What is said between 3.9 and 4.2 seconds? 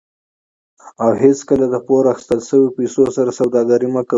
مه کوئ.